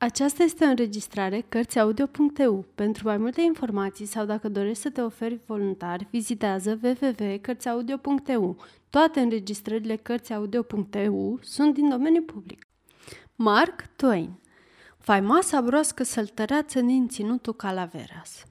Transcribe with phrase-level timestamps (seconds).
[0.00, 2.64] Aceasta este o înregistrare Cărțiaudio.eu.
[2.74, 8.56] Pentru mai multe informații sau dacă dorești să te oferi voluntar, vizitează www.cărțiaudio.eu.
[8.90, 12.62] Toate înregistrările Cărțiaudio.eu sunt din domeniu public.
[13.34, 14.30] Mark Twain
[14.98, 18.44] Faimoasa broască săltăreață din ținutul Calaveras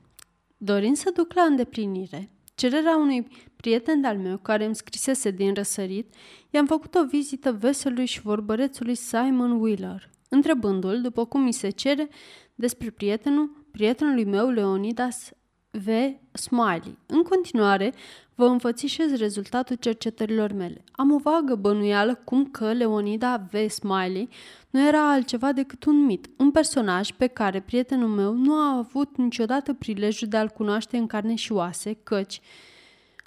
[0.57, 6.14] Dorind să duc la îndeplinire cererea unui prieten de-al meu care îmi scrisese din răsărit,
[6.50, 12.09] i-am făcut o vizită veselului și vorbărețului Simon Wheeler– întrebându-l, după cum mi se cere,
[12.55, 15.31] despre prietenul prietenului meu Leonidas
[15.72, 15.88] V.
[16.31, 16.98] Smiley.
[17.05, 17.94] În continuare,
[18.35, 20.84] vă înfățișez rezultatul cercetărilor mele.
[20.91, 23.70] Am o vagă bănuială cum că Leonida V.
[23.70, 24.30] Smiley
[24.70, 29.18] nu era altceva decât un mit, un personaj pe care prietenul meu nu a avut
[29.18, 32.41] niciodată prilejul de a-l cunoaște în carne și oase, căci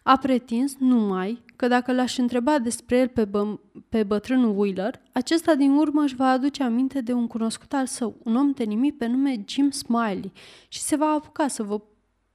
[0.02, 5.54] a pretins numai că dacă l-aș întreba despre el pe, bă- pe bătrânul Wheeler, acesta
[5.54, 9.06] din urmă își va aduce aminte de un cunoscut al său, un om tenimit pe
[9.06, 10.32] nume Jim Smiley,
[10.68, 11.80] și se va apuca să vă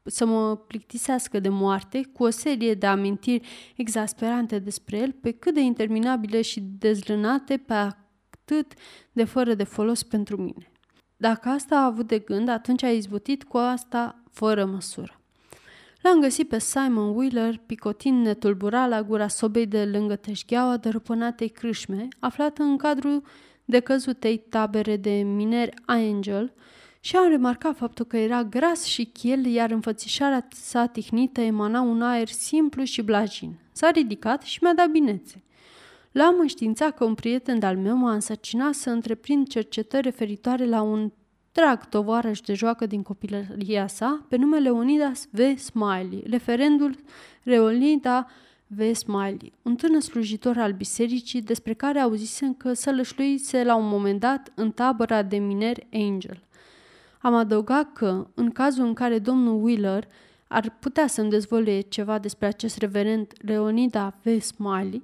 [0.08, 5.54] să mă plictisească de moarte cu o serie de amintiri exasperante despre el, pe cât
[5.54, 8.73] de interminabile și dezlânate, pe atât
[9.11, 10.72] de fără de folos pentru mine.
[11.17, 15.20] Dacă asta a avut de gând, atunci a izbutit cu asta fără măsură.
[16.06, 22.08] L-am găsit pe Simon Wheeler, picotin netulbura la gura sobei de lângă teșgheaua dărăpânatei crâșme,
[22.20, 23.23] aflată în cadrul
[23.66, 26.53] decăzutei tabere de mineri Angel,
[27.00, 32.02] și am remarcat faptul că era gras și chiel, iar înfățișarea sa tihnită emana un
[32.02, 33.59] aer simplu și blajin.
[33.72, 35.44] S-a ridicat și mi-a dat binețe.
[36.11, 41.11] L-am înștiințat că un prieten de-al meu m-a însărcinat să întreprind cercetări referitoare la un
[41.56, 45.58] drag tovarăș de joacă din copilăria sa, pe nume Leonidas V.
[45.58, 46.95] Smiley, referendul
[47.44, 48.28] Leonida
[48.67, 48.94] V.
[48.94, 54.52] Smiley, un tânăr slujitor al bisericii despre care auzisem că sălășluise la un moment dat
[54.56, 56.44] în tabăra de mineri Angel.
[57.22, 60.08] Am adăugat că, în cazul în care domnul Wheeler
[60.48, 64.42] ar putea să-mi dezvolie ceva despre acest reverend Leonida V.
[64.42, 65.02] Smiley,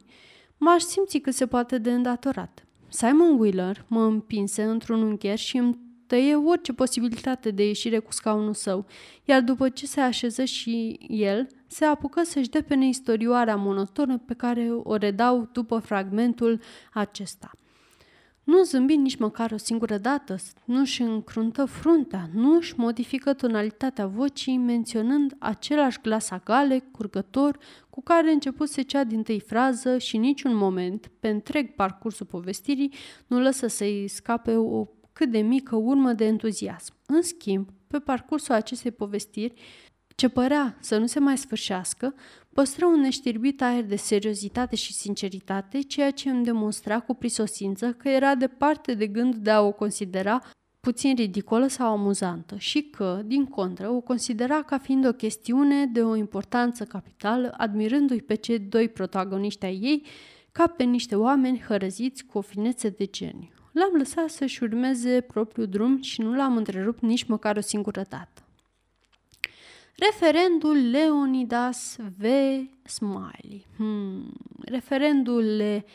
[0.58, 2.66] m-aș simți că se poate de îndatorat.
[2.88, 8.54] Simon Wheeler mă împinse într-un uncher și îmi tăie orice posibilitate de ieșire cu scaunul
[8.54, 8.86] său,
[9.24, 14.70] iar după ce se așeză și el, se apucă să-și depene istorioarea monotonă pe care
[14.84, 16.60] o redau după fragmentul
[16.94, 17.52] acesta.
[18.44, 20.36] Nu zâmbi nici măcar o singură dată,
[20.66, 27.58] nu-și încruntă fruntea, nu-și modifică tonalitatea vocii, menționând același glas agale, curgător,
[27.90, 32.94] cu care începuse cea din tâi frază și niciun moment, pe întreg parcursul povestirii,
[33.28, 36.94] nu lăsă să-i scape o cât de mică urmă de entuziasm.
[37.06, 39.54] În schimb, pe parcursul acestei povestiri,
[40.16, 42.14] ce părea să nu se mai sfârșească,
[42.54, 48.10] păstră un neștirbit aer de seriozitate și sinceritate, ceea ce îmi demonstra cu prisosință că
[48.10, 50.42] era departe de gând de a o considera
[50.80, 56.04] puțin ridicolă sau amuzantă și că, din contră, o considera ca fiind o chestiune de
[56.04, 60.06] o importanță capitală, admirându-i pe cei doi protagoniști ai ei
[60.52, 63.61] ca pe niște oameni hărăziți cu o finețe de geniu.
[63.72, 68.46] L-am lăsat să-și urmeze propriul drum și nu l-am întrerupt nici măcar o singură dată.
[69.96, 72.26] Referendul Leonidas V.
[72.84, 73.66] Smiley.
[73.76, 74.34] Hmm,
[74.66, 75.86] referendul Le...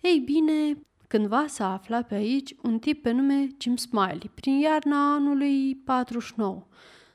[0.00, 0.78] Ei bine,
[1.08, 6.66] cândva s-a aflat pe aici un tip pe nume Jim Smiley, prin iarna anului 49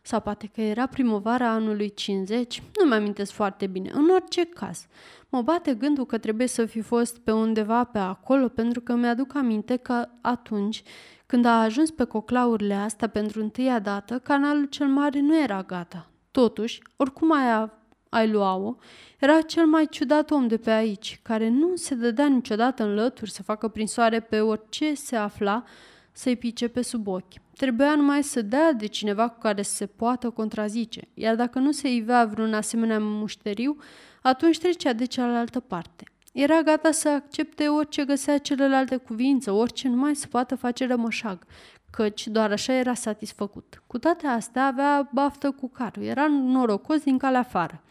[0.09, 3.89] sau poate că era primăvara anului 50, nu mi amintesc foarte bine.
[3.93, 4.85] În orice caz,
[5.29, 9.35] mă bate gândul că trebuie să fi fost pe undeva pe acolo, pentru că mi-aduc
[9.35, 10.83] aminte că atunci,
[11.25, 16.09] când a ajuns pe coclaurile astea pentru întâia dată, canalul cel mare nu era gata.
[16.31, 17.69] Totuși, oricum ai,
[18.09, 18.75] ai lua-o,
[19.19, 23.31] era cel mai ciudat om de pe aici, care nu se dădea niciodată în lături
[23.31, 25.63] să facă prin soare pe orice se afla
[26.11, 27.33] să-i pice pe sub ochi.
[27.59, 31.93] Trebuia numai să dea de cineva cu care se poată contrazice, iar dacă nu se
[31.93, 33.77] ivea vreun asemenea mușteriu,
[34.21, 36.03] atunci trecea de cealaltă parte.
[36.33, 41.45] Era gata să accepte orice găsea celelalte cuvință, orice numai să poată face rămășag,
[41.91, 43.83] căci doar așa era satisfăcut.
[43.87, 47.81] Cu toate astea avea baftă cu carul, era norocos din calea afară.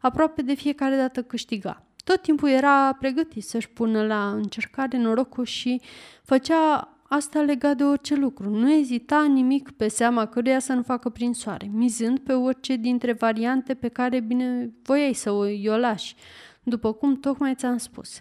[0.00, 1.82] Aproape de fiecare dată câștiga.
[2.04, 5.80] Tot timpul era pregătit să-și pună la încercare norocul și
[6.22, 8.50] făcea Asta legat de orice lucru.
[8.50, 13.12] Nu ezita nimic pe seama căruia să nu facă prin soare, mizând pe orice dintre
[13.12, 16.14] variante pe care bine voiai să o iolași,
[16.62, 18.18] după cum tocmai ți-am spus.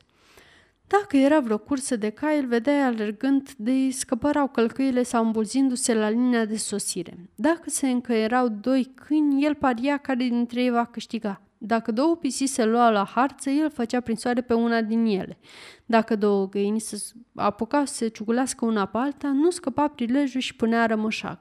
[0.87, 6.09] Dacă era vreo cursă de cai, îl vedeai alergând de scăpărau călcâile sau îmbulzindu-se la
[6.09, 7.29] linia de sosire.
[7.35, 11.41] Dacă se încă erau doi câini, el paria care dintre ei va câștiga.
[11.61, 15.37] Dacă două pisici se luau la harță, el făcea prinsoare pe una din ele.
[15.85, 20.55] Dacă două găini se apuca să se ciugulească una pe alta, nu scăpa prilejul și
[20.55, 21.39] punea rămășac.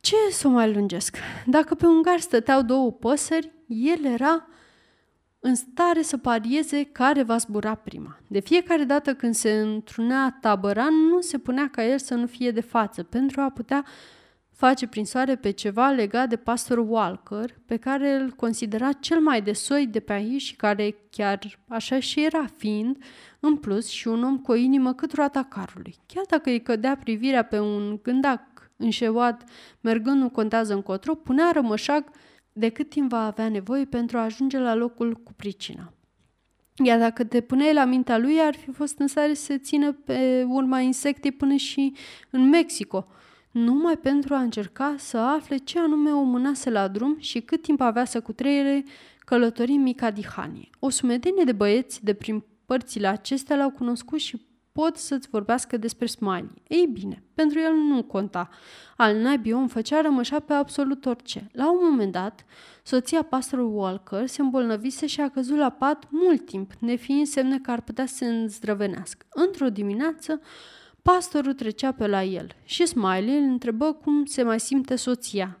[0.00, 1.16] Ce să o mai lungesc?
[1.46, 4.46] Dacă pe un gar stăteau două păsări, el era
[5.40, 8.18] în stare să parieze care va zbura prima.
[8.28, 12.50] De fiecare dată când se întrunea tabăran, nu se punea ca el să nu fie
[12.50, 13.84] de față, pentru a putea
[14.56, 19.42] face prin soare pe ceva legat de pastorul Walker, pe care îl considera cel mai
[19.42, 21.38] de soi de pe aici și care chiar
[21.68, 23.02] așa și era fiind,
[23.40, 25.94] în plus și un om cu o inimă cât roata carului.
[26.06, 29.44] Chiar dacă îi cădea privirea pe un gândac înșeuat,
[29.80, 32.10] mergând nu contează încotro, punea rămășag
[32.52, 35.92] de cât timp va avea nevoie pentru a ajunge la locul cu pricina.
[36.84, 39.92] Iar dacă te puneai la mintea lui, ar fi fost în stare să se țină
[39.92, 41.92] pe urma insectei până și
[42.30, 43.06] în Mexico,
[43.56, 47.80] numai pentru a încerca să afle ce anume o mânase la drum și cât timp
[47.80, 48.84] avea să cutreiere
[49.18, 50.68] călătorii mica dihanie.
[50.78, 56.06] O sumedenie de băieți de prin părțile acestea l-au cunoscut și pot să-ți vorbească despre
[56.06, 56.62] Smiley.
[56.68, 58.48] Ei bine, pentru el nu conta.
[58.96, 61.50] Al naibii om făcea rămășa pe absolut orice.
[61.52, 62.44] La un moment dat,
[62.82, 67.70] soția pastorului Walker se îmbolnăvise și a căzut la pat mult timp, nefiind semne că
[67.70, 69.26] ar putea să se îndrăvenească.
[69.30, 70.40] Într-o dimineață,
[71.12, 75.60] pastorul trecea pe la el și Smiley îl întrebă cum se mai simte soția.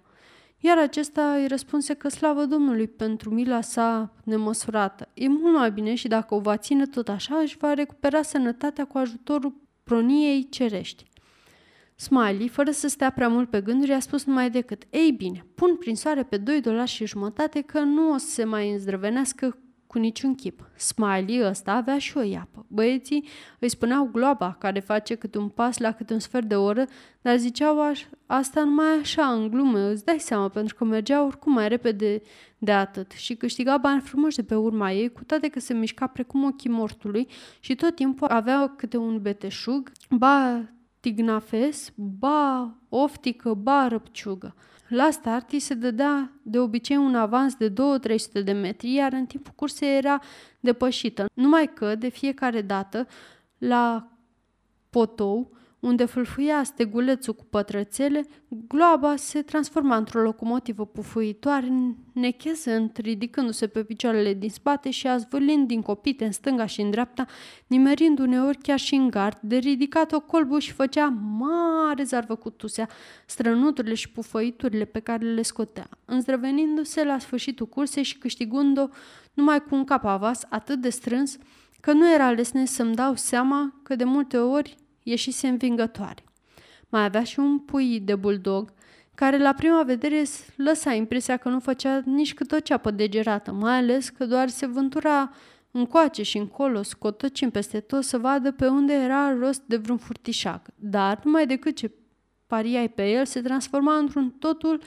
[0.58, 5.08] Iar acesta îi răspunse că slavă Domnului pentru mila sa nemăsurată.
[5.14, 8.84] E mult mai bine și dacă o va ține tot așa, își va recupera sănătatea
[8.84, 11.04] cu ajutorul proniei cerești.
[11.94, 15.76] Smiley, fără să stea prea mult pe gânduri, a spus numai decât Ei bine, pun
[15.76, 19.98] prin soare pe 2 dolari și jumătate că nu o să se mai îndrăvenească cu
[19.98, 20.70] niciun chip.
[20.76, 22.66] Smiley ăsta avea și o iapă.
[22.68, 23.28] Băieții
[23.58, 26.84] îi spuneau gloaba, care face câte un pas la câte un sfert de oră,
[27.20, 31.52] dar ziceau aș, asta numai așa, în glume, îți dai seama, pentru că mergea oricum
[31.52, 32.22] mai repede
[32.58, 36.06] de atât și câștiga bani frumoși de pe urma ei, cu toate că se mișca
[36.06, 37.28] precum ochii mortului
[37.60, 40.62] și tot timpul avea câte un beteșug, ba
[41.00, 44.54] tignafes, ba oftică, ba răpciugă.
[44.88, 47.74] La start îi se dădea de obicei un avans de 2-300
[48.44, 50.20] de metri, iar în timpul cursei era
[50.60, 51.26] depășită.
[51.34, 53.06] Numai că, de fiecare dată,
[53.58, 54.08] la
[54.90, 55.56] potou,
[55.86, 64.34] unde fâlfâia stegulețul cu pătrățele, gloaba se transforma într-o locomotivă pufuitoare, nechezând, ridicându-se pe picioarele
[64.34, 67.26] din spate și azvârlind din copite în stânga și în dreapta,
[67.66, 71.06] nimerind uneori chiar și în gard, de ridicat o colbă și făcea
[71.38, 72.88] mare zarvă cu tusea,
[73.26, 78.86] strănuturile și pufăiturile pe care le scotea, înzdrăvenindu-se la sfârșitul cursei și câștigând-o
[79.34, 81.38] numai cu un cap avas atât de strâns,
[81.80, 84.76] că nu era lesne să-mi dau seama că de multe ori
[85.08, 86.24] ieșise învingătoare.
[86.88, 88.72] Mai avea și un pui de bulldog,
[89.14, 90.22] care la prima vedere
[90.56, 94.66] lăsa impresia că nu făcea nici cât o ceapă degerată, mai ales că doar se
[94.66, 95.30] vântura
[95.70, 100.66] încoace și încolo, scotăcind peste tot să vadă pe unde era rost de vreun furtișac.
[100.74, 101.90] Dar numai decât ce
[102.46, 104.80] pariai pe el, se transforma într-un totul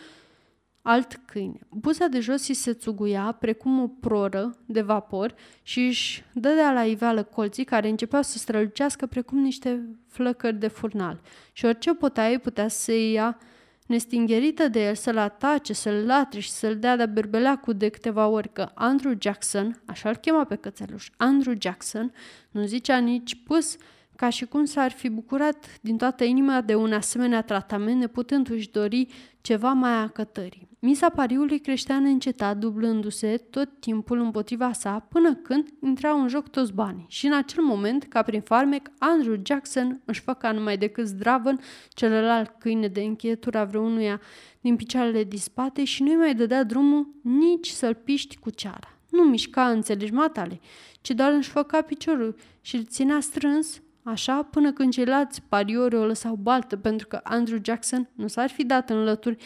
[0.81, 1.59] alt câine.
[1.69, 6.83] Buza de jos îi se țuguia precum o proră de vapor și își dădea la
[6.83, 11.21] iveală colții care începeau să strălucească precum niște flăcări de furnal.
[11.51, 13.37] Și orice potaie putea să ia
[13.85, 17.29] nestingherită de el să-l atace, să-l latre și să-l dea de
[17.61, 22.13] cu de câteva ori că Andrew Jackson, așa-l chema pe cățeluș, Andrew Jackson,
[22.51, 23.77] nu zicea nici pus,
[24.15, 29.07] ca și cum s-ar fi bucurat din toată inima de un asemenea tratament, neputându-și dori
[29.41, 30.68] ceva mai acătării.
[30.81, 36.73] Misa pariului creștea neîncetat, dublându-se tot timpul împotriva sa, până când intrau în joc toți
[36.73, 37.05] banii.
[37.07, 41.59] Și în acel moment, ca prin farmec, Andrew Jackson își făca numai decât zdravăn
[41.89, 44.21] celălalt câine de încheietura vreunuia
[44.61, 48.97] din picioarele dispate și nu-i mai dădea drumul nici să-l piști cu ceara.
[49.09, 50.59] Nu mișca, înțelegi, matale,
[51.01, 56.05] ci doar își făca piciorul și îl ținea strâns așa până când ceilalți pariori o
[56.05, 59.37] lăsau baltă pentru că Andrew Jackson nu s-ar fi dat în lături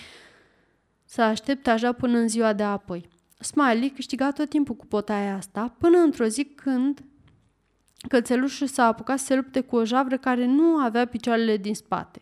[1.13, 3.09] să aștepte așa până în ziua de apoi.
[3.39, 7.03] Smiley câștiga tot timpul cu potaia asta, până într-o zi când
[8.07, 12.21] cățelușul s-a apucat să se lupte cu o javră care nu avea picioarele din spate,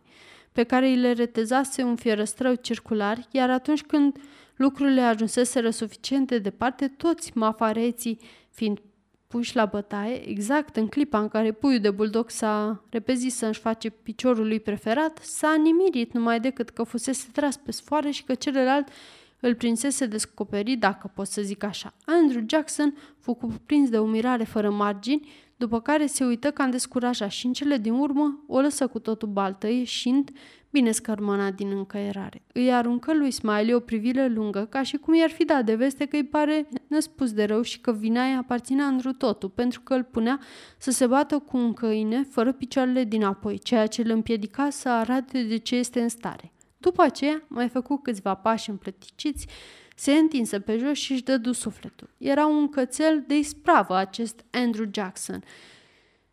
[0.51, 4.17] pe care îi le retezase un fierăstrău circular, iar atunci când
[4.55, 8.19] lucrurile ajunseseră suficient de departe, toți mafareții,
[8.49, 8.79] fiind
[9.31, 13.89] puși la bătaie, exact în clipa în care puiul de bulldog s-a repezit să-și face
[13.89, 18.87] piciorul lui preferat, s-a nimirit numai decât că fusese tras pe sfoară și că celălalt
[19.41, 21.93] îl prinsese descoperit, dacă pot să zic așa.
[22.05, 27.29] Andrew Jackson fu cuprins de o mirare fără margini, după care se uită cam descurajat
[27.29, 30.29] și în cele din urmă o lăsă cu totul baltă, ieșind
[30.69, 32.41] bine scărmănat din încăierare.
[32.53, 36.05] Îi aruncă lui Smiley o privire lungă, ca și cum i-ar fi dat de veste
[36.05, 39.93] că îi pare nespus de rău și că vina îi aparținea întru totul, pentru că
[39.93, 40.39] îl punea
[40.77, 44.89] să se bată cu un câine fără picioarele din apoi, ceea ce îl împiedica să
[44.89, 46.51] arate de ce este în stare.
[46.81, 49.47] După aceea, mai făcu câțiva pași împlăticiți,
[49.95, 52.09] se întinse pe jos și își dădu sufletul.
[52.17, 55.43] Era un cățel de ispravă acest Andrew Jackson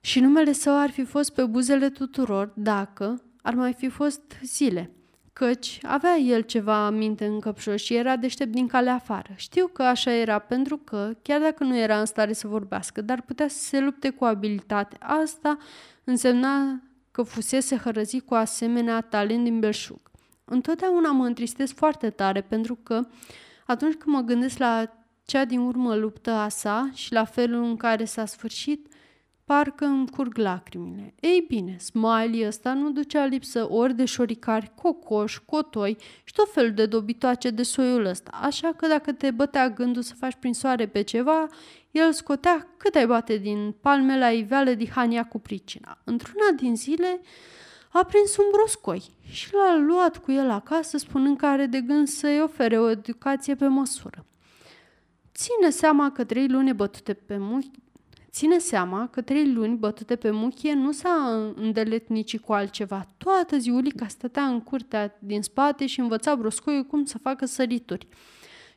[0.01, 4.91] și numele său ar fi fost pe buzele tuturor dacă ar mai fi fost zile,
[5.33, 9.33] căci avea el ceva minte în căpșor și era deștept din calea afară.
[9.37, 13.23] Știu că așa era pentru că, chiar dacă nu era în stare să vorbească, dar
[13.23, 14.97] putea să se lupte cu abilitate.
[15.01, 15.59] Asta
[16.05, 20.08] însemna că fusese hărăzit cu asemenea talent din belșug.
[20.49, 23.07] Întotdeauna mă întristez foarte tare pentru că
[23.67, 24.93] atunci când mă gândesc la
[25.25, 28.87] cea din urmă luptă a sa și la felul în care s-a sfârșit,
[29.45, 31.15] parcă îmi curg lacrimile.
[31.21, 36.73] Ei bine, Smiley ăsta nu ducea lipsă ori de șoricari, cocoș, cotoi și tot felul
[36.73, 40.87] de dobitoace de soiul ăsta, așa că dacă te bătea gândul să faci prin soare
[40.87, 41.47] pe ceva,
[41.91, 45.99] el scotea cât ai bate din palme la iveală dihania cu pricina.
[46.05, 47.21] Într-una din zile,
[47.89, 52.09] a prins un broscoi și l-a luat cu el acasă, spunând că are de gând
[52.09, 54.27] să-i ofere o educație pe măsură.
[55.35, 57.71] Ține seama că trei luni bătute pe muchi,
[58.31, 63.07] Ține seama că trei luni bătute pe muchie nu s-a îndelet nici cu altceva.
[63.17, 68.09] Toată ziulica stătea în curtea din spate și învăța broscoiul cum să facă sărituri.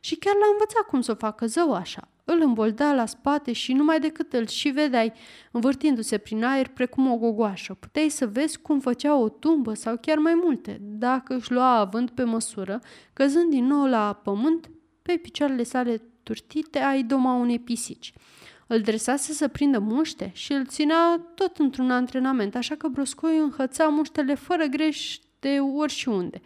[0.00, 2.08] Și chiar l-a învățat cum să o facă zău așa.
[2.24, 5.12] Îl învolda la spate și numai decât îl și vedeai,
[5.50, 7.74] învârtindu-se prin aer precum o gogoașă.
[7.74, 12.10] Puteai să vezi cum făcea o tumbă sau chiar mai multe, dacă își lua având
[12.10, 12.80] pe măsură,
[13.12, 14.70] căzând din nou la pământ
[15.02, 18.12] pe picioarele sale turtite ai doma unei pisici.
[18.66, 23.84] Îl dresase să prindă muște și îl ținea tot într-un antrenament, așa că broscoiul înhăța
[23.84, 26.40] muștele fără greș de ori și unde.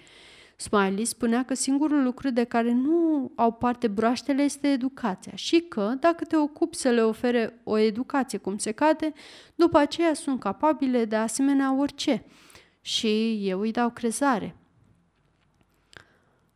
[0.57, 5.95] Smiley spunea că singurul lucru de care nu au parte broaștele este educația și că,
[6.01, 9.13] dacă te ocupi să le ofere o educație cum se cade,
[9.55, 12.25] după aceea sunt capabile de asemenea orice.
[12.81, 14.57] Și eu îi dau crezare.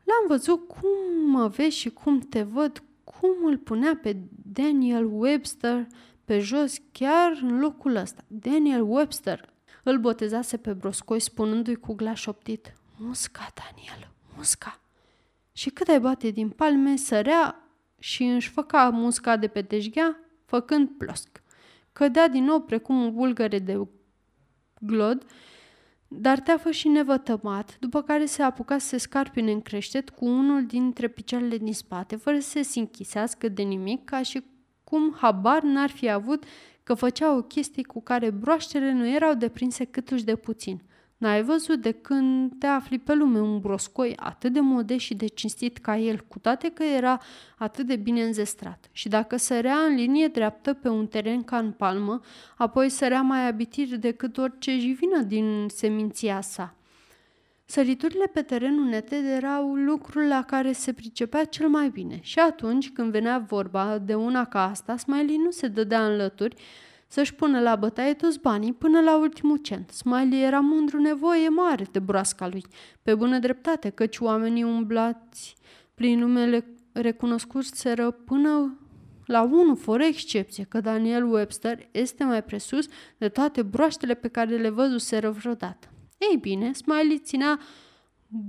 [0.04, 4.16] L-am văzut cum mă vezi și cum te văd, cum îl punea pe
[4.52, 5.86] Daniel Webster
[6.24, 8.24] pe jos chiar în locul ăsta.
[8.26, 9.52] Daniel Webster
[9.82, 14.80] îl botezase pe broscoi spunându-i cu glas șoptit Musca, Daniel, musca!
[15.52, 20.88] Și cât ai bate din palme, sărea și își făca musca de pe teșghea, făcând
[20.88, 21.42] plosc.
[21.92, 23.88] Cădea din nou precum un bulgăre de
[24.80, 25.26] glod,
[26.08, 30.66] dar teafă și nevătămat, după care se apuca să se scarpine în creștet cu unul
[30.66, 34.44] dintre picioarele din spate, fără să se închisească de nimic, ca și
[34.84, 36.44] cum habar n-ar fi avut
[36.82, 40.82] că făcea o chestie cu care broaștele nu erau deprinse câtuși de puțin.
[41.20, 45.26] N-ai văzut de când te afli pe lume un broscoi atât de modest și de
[45.26, 47.20] cinstit ca el, cu toate că era
[47.58, 48.88] atât de bine înzestrat.
[48.92, 52.20] Și dacă sărea în linie dreaptă pe un teren ca în palmă,
[52.56, 56.74] apoi sărea mai abitir decât orice jivină din seminția sa.
[57.64, 62.90] Săriturile pe terenul neted erau lucrul la care se pricepea cel mai bine și atunci
[62.90, 66.56] când venea vorba de una ca asta, Smiley nu se dădea în lături,
[67.12, 69.90] să-și pună la bătaie toți banii până la ultimul cent.
[69.90, 72.64] Smiley era mândru nevoie mare de broasca lui,
[73.02, 75.54] pe bună dreptate, căci oamenii umblați
[75.94, 78.78] prin numele recunoscuseră până
[79.24, 82.86] la unul, fără excepție, că Daniel Webster este mai presus
[83.18, 85.88] de toate broaștele pe care le văzuseră vreodată.
[86.30, 87.58] Ei bine, Smiley ținea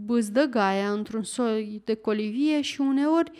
[0.05, 3.31] bâzdăgaia într-un soi de colivie și uneori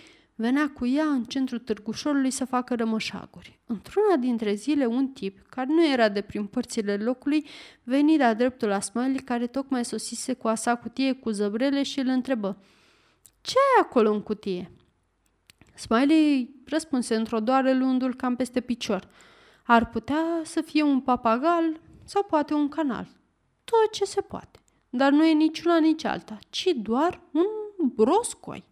[0.41, 3.59] venea cu ea în centrul târgușorului să facă rămășaguri.
[3.65, 7.47] Într-una dintre zile, un tip, care nu era de prin părțile locului,
[7.83, 12.07] veni de-a dreptul la Smiley, care tocmai sosise cu asa cutie cu zăbrele și îl
[12.07, 12.57] întrebă
[13.41, 14.71] Ce ai acolo în cutie?"
[15.75, 19.09] Smiley răspunse într-o doare luându-l cam peste picior.
[19.65, 23.07] Ar putea să fie un papagal sau poate un canal.
[23.63, 24.59] Tot ce se poate.
[24.89, 27.45] Dar nu e niciuna nici alta, ci doar un
[27.87, 28.69] broscoi.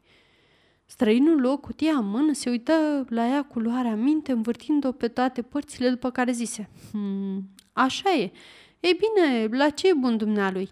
[0.92, 5.42] Străinul luă cutia în mână, se uită la ea cu luarea minte, învârtind-o pe toate
[5.42, 8.32] părțile, după care zise, hmm, așa e.
[8.80, 10.70] Ei bine, la ce e bun dumnealui?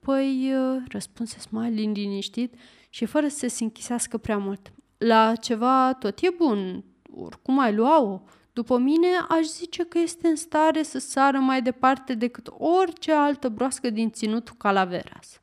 [0.00, 2.54] Păi, uh, răspunse Smiley liniștit
[2.88, 4.72] și fără să se închisească prea mult.
[4.96, 8.20] La ceva tot e bun, oricum ai lua-o.
[8.52, 13.48] După mine, aș zice că este în stare să sară mai departe decât orice altă
[13.48, 15.40] broască din ținutul Calaveras.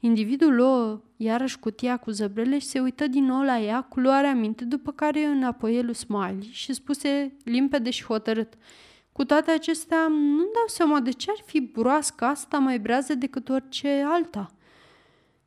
[0.00, 4.34] Individul luă iarăși cutia cu zăbrele și se uită din nou la ea cu luarea
[4.34, 8.54] minte, după care înapoie lui Smiley și spuse limpede și hotărât.
[9.12, 13.48] Cu toate acestea, nu-mi dau seama de ce ar fi broasca asta mai brează decât
[13.48, 14.50] orice alta.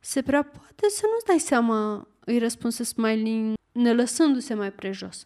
[0.00, 5.22] Se prea poate să nu-ți dai seama, îi răspunse Smiley, ne lăsându-se mai prejos.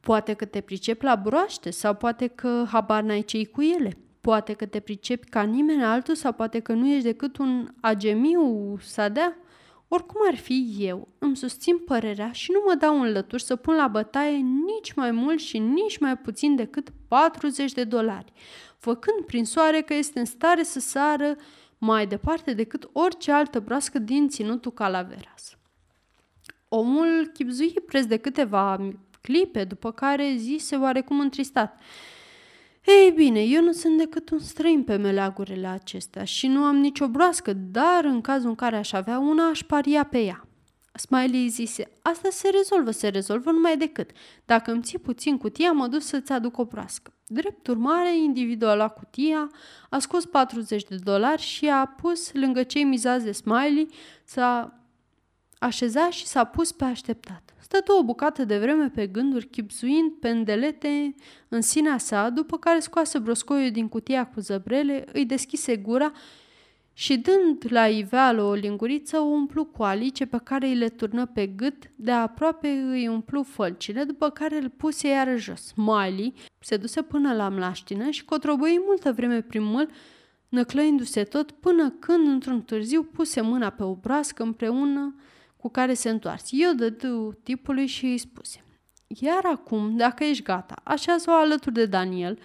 [0.00, 3.96] Poate că te pricepi la broaște sau poate că habar n-ai cei cu ele.
[4.26, 8.76] Poate că te pricepi ca nimeni altul sau poate că nu ești decât un agemiu
[8.80, 9.36] sadea.
[9.88, 13.74] Oricum ar fi eu, îmi susțin părerea și nu mă dau în lături să pun
[13.74, 18.32] la bătaie nici mai mult și nici mai puțin decât 40 de dolari,
[18.78, 21.36] făcând prin soare că este în stare să sară
[21.78, 25.56] mai departe decât orice altă broască din ținutul Calaveras.
[26.68, 28.90] Omul chipzui preț de câteva
[29.20, 31.78] clipe, după care zise oarecum întristat–
[32.86, 37.08] ei bine, eu nu sunt decât un străin pe meleagurile acestea și nu am nicio
[37.08, 40.48] broască, dar în cazul în care aș avea una, aș paria pe ea.
[40.94, 44.10] Smiley zise, asta se rezolvă, se rezolvă numai decât.
[44.44, 47.12] Dacă îmi ții puțin cutia, mă duc să-ți aduc o broască.
[47.26, 49.50] Drept urmare, individul a luat cutia,
[49.90, 53.88] a scos 40 de dolari și a pus lângă cei mizați de Smiley,
[54.24, 54.80] s-a
[55.58, 57.54] așezat și s-a pus pe așteptat.
[57.58, 61.14] Stătu o bucată de vreme pe gânduri, chipsuind pendelete
[61.48, 66.12] în sinea sa, după care scoase broscoiul din cutia cu zăbrele, îi deschise gura
[66.92, 71.26] și dând la iveală o linguriță, o umplu cu alice pe care îi le turnă
[71.26, 75.72] pe gât, de aproape îi umplu fălcile, după care îl puse iară jos.
[75.76, 79.88] Miley se duse până la mlaștină și cotrobăi multă vreme prin mâl,
[80.48, 85.14] năclăindu-se tot, până când, într-un târziu, puse mâna pe o broască împreună
[85.56, 86.48] cu care se întoarse.
[86.50, 88.64] Eu dădu tipului și îi spuse.
[89.06, 92.38] Iar acum, dacă ești gata, așează-o alături de Daniel,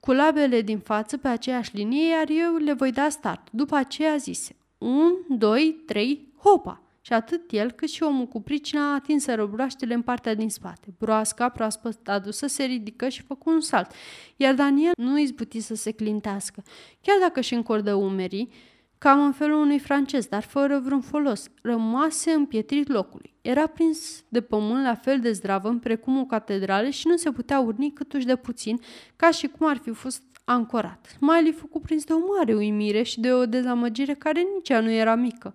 [0.00, 3.48] cu labele din față pe aceeași linie, iar eu le voi da start.
[3.50, 6.82] După aceea zise, un, doi, trei, hopa!
[7.02, 10.94] Și atât el cât și omul cu pricina atinseră broaștele în partea din spate.
[10.98, 13.90] Broasca, proaspăt adusă, se ridică și făcu un salt,
[14.36, 16.62] iar Daniel nu izbuti să se clintească.
[17.00, 18.52] Chiar dacă și încordă umerii,
[19.00, 21.50] cam în felul unui francez, dar fără vreun folos.
[21.62, 23.34] Rămase împietrit locului.
[23.40, 27.60] Era prins de pământ la fel de zdravă precum o catedrală și nu se putea
[27.60, 28.80] urni câtuși de puțin,
[29.16, 31.16] ca și cum ar fi fost ancorat.
[31.20, 34.90] Miley fu cuprins de o mare uimire și de o dezamăgire care nici ea nu
[34.90, 35.54] era mică,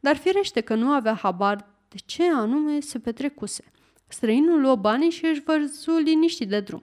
[0.00, 3.64] dar firește că nu avea habar de ce anume se petrecuse.
[4.08, 6.82] Străinul luă banii și își vărzu liniștit de drum.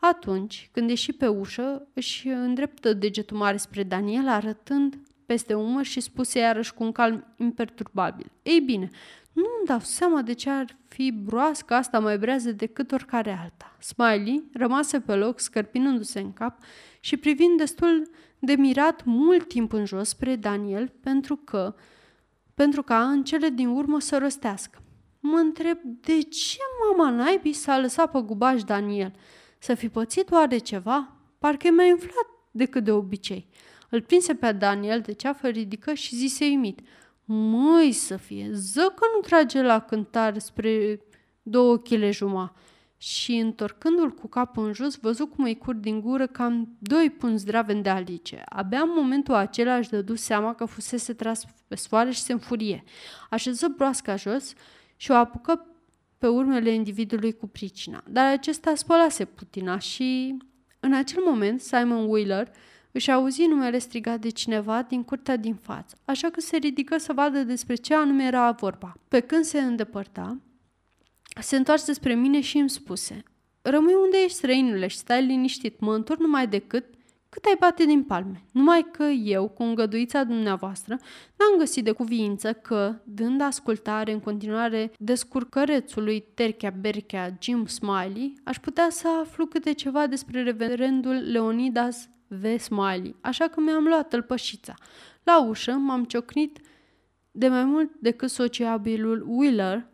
[0.00, 6.00] Atunci, când ieși pe ușă, își îndreptă degetul mare spre Daniel, arătând peste umăr și
[6.00, 8.30] spuse iarăși cu un calm imperturbabil.
[8.42, 8.90] Ei bine,
[9.32, 13.76] nu-mi dau seama de ce ar fi broască asta mai brează decât oricare alta.
[13.80, 16.58] Smiley rămase pe loc, scărpinându-se în cap
[17.00, 21.74] și privind destul de mirat mult timp în jos spre Daniel, pentru că,
[22.54, 24.78] pentru ca în cele din urmă să răstească.
[25.20, 26.58] Mă întreb de ce
[26.88, 29.12] mama naibii s-a lăsat pe gubaș Daniel?
[29.58, 31.16] Să fi pățit oare ceva?
[31.38, 33.48] Parcă e mai umflat decât de obicei.
[33.88, 36.80] Îl prinse pe Daniel de ceafă, ridică și zise uimit.
[37.24, 41.00] Măi să fie, ză că nu trage la cântare spre
[41.42, 42.56] două chile juma.
[42.96, 47.44] Și întorcându-l cu capul în jos, văzu cum îi cur din gură cam doi punți
[47.44, 48.42] draven de alice.
[48.48, 52.84] Abia în momentul acela își dădu seama că fusese tras pe soare și se înfurie.
[53.30, 54.52] Așeză broasca jos
[54.96, 55.66] și o apucă
[56.18, 58.02] pe urmele individului cu pricina.
[58.08, 60.36] Dar acesta spălase putina și,
[60.80, 62.50] în acel moment, Simon Wheeler
[62.96, 67.12] își auzi numele strigat de cineva din curtea din față, așa că se ridică să
[67.12, 68.96] vadă despre ce anume era vorba.
[69.08, 70.38] Pe când se îndepărta,
[71.40, 73.22] se întoarse spre mine și îmi spuse
[73.66, 75.80] Rămâi unde ești, străinule, și stai liniștit.
[75.80, 76.84] Mă întorc numai decât
[77.28, 78.44] cât ai bate din palme.
[78.52, 80.98] Numai că eu, cu îngăduița dumneavoastră,
[81.36, 88.58] n-am găsit de cuviință că, dând ascultare în continuare descurcărețului Terchea Berchea Jim Smiley, aș
[88.58, 92.58] putea să aflu câte ceva despre reverendul Leonidas V.
[92.58, 94.74] Smiley, așa că mi-am luat tălpășița.
[95.22, 96.58] La ușă m-am ciocnit
[97.30, 99.86] de mai mult decât sociabilul Wheeler,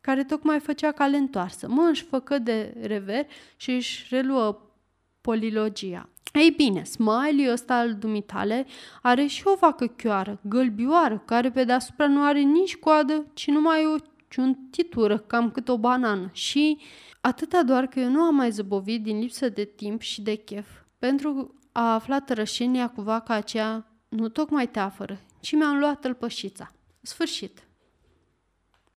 [0.00, 1.68] care tocmai făcea cale întoarsă.
[1.68, 4.72] Mă înșfăcă de rever și își reluă
[5.20, 6.08] polilogia.
[6.32, 8.66] Ei bine, Smiley ăsta al dumitale
[9.02, 13.86] are și o vacă chioară, gălbioară, care pe deasupra nu are nici coadă, ci numai
[13.86, 13.96] o
[14.28, 16.30] ciuntitură, cam cât o banană.
[16.32, 16.78] Și
[17.20, 20.66] atâta doar că eu nu am mai zăbovit din lipsă de timp și de chef
[21.02, 26.72] pentru a afla tărășenia cu vaca aceea nu tocmai teafără, ci mi-am luat tălpășița.
[27.00, 27.66] Sfârșit.